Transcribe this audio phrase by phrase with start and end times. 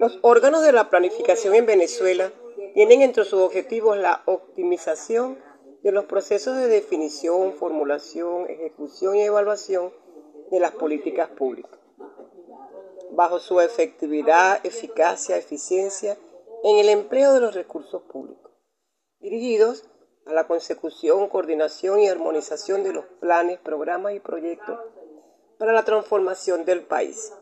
[0.00, 2.32] Los órganos de la planificación en Venezuela
[2.72, 5.38] tienen entre sus objetivos la optimización
[5.82, 9.92] de los procesos de definición, formulación, ejecución y evaluación
[10.50, 11.78] de las políticas públicas,
[13.10, 16.16] bajo su efectividad, eficacia, eficiencia
[16.64, 18.52] en el empleo de los recursos públicos,
[19.18, 19.84] dirigidos
[20.24, 24.78] a la consecución, coordinación y armonización de los planes, programas y proyectos
[25.58, 27.34] para la transformación del país.